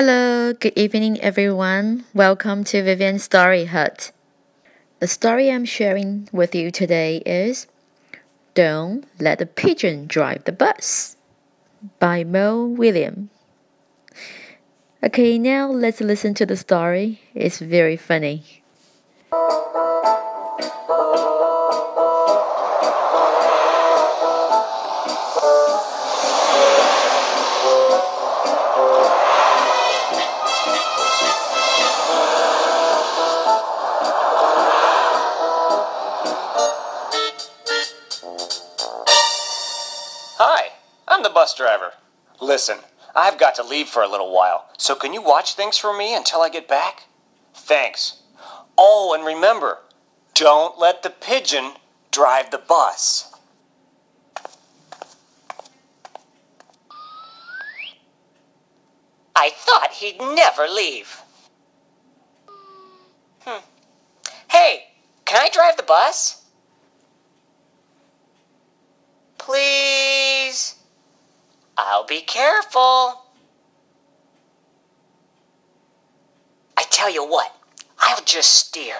[0.00, 2.04] Hello, good evening, everyone.
[2.14, 4.12] Welcome to Vivian's Story Hut.
[5.00, 7.66] The story I'm sharing with you today is
[8.54, 11.16] Don't Let the Pigeon Drive the Bus
[11.98, 13.28] by Mo Willems.
[15.02, 17.20] Okay, now let's listen to the story.
[17.34, 18.57] It's very funny.
[40.40, 40.68] Hi,
[41.08, 41.94] I'm the bus driver.
[42.40, 42.78] Listen,
[43.12, 46.14] I've got to leave for a little while, so can you watch things for me
[46.14, 47.08] until I get back?
[47.52, 48.22] Thanks.
[48.78, 49.78] Oh, and remember,
[50.34, 51.72] don't let the pigeon
[52.12, 53.34] drive the bus.
[59.34, 61.20] I thought he'd never leave.
[63.40, 63.64] Hmm.
[64.52, 64.84] Hey,
[65.24, 66.44] can I drive the bus?
[69.48, 70.74] Please.
[71.78, 73.24] I'll be careful.
[76.76, 77.56] I tell you what,
[77.98, 78.96] I'll just steer.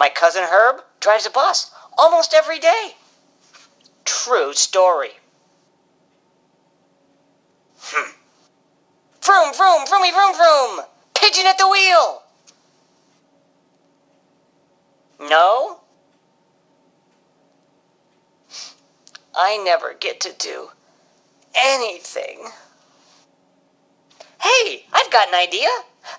[0.00, 2.94] My cousin Herb drives a bus almost every day.
[4.06, 5.10] True story.
[7.78, 8.12] Hmm.
[9.20, 10.86] Vroom, vroom, vroomy, vroom, vroom.
[11.12, 12.22] Pigeon at the wheel.
[15.20, 15.83] No?
[19.36, 20.70] I never get to do
[21.54, 22.48] anything.
[24.40, 25.68] Hey, I've got an idea.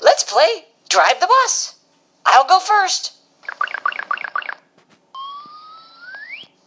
[0.02, 1.80] Let's play Drive the Bus.
[2.26, 3.14] I'll go first.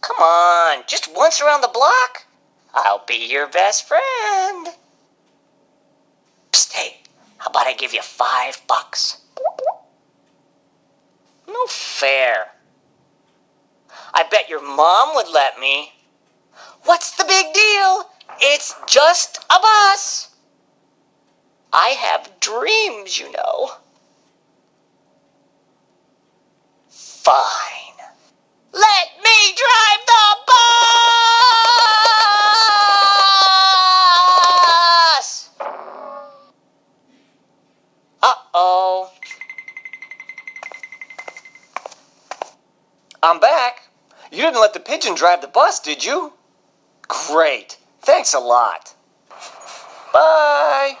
[0.01, 2.25] Come on, just once around the block.
[2.73, 4.67] I'll be your best friend.
[6.51, 6.97] Psst, hey,
[7.37, 9.21] how about I give you five bucks?
[11.47, 12.51] No fair.
[14.13, 15.93] I bet your mom would let me.
[16.89, 18.09] What's the big deal?
[18.41, 20.35] It's just a bus.
[21.71, 23.73] I have dreams, you know.
[26.87, 27.35] Fine.
[28.73, 30.69] Let me drive the bus!
[38.23, 39.11] Uh oh.
[43.21, 43.83] I'm back.
[44.31, 46.33] You didn't let the pigeon drive the bus, did you?
[47.09, 47.77] Great.
[48.01, 48.93] Thanks a lot.
[50.13, 50.97] Bye.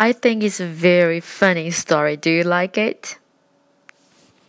[0.00, 2.16] I think it's a very funny story.
[2.16, 3.19] Do you like it?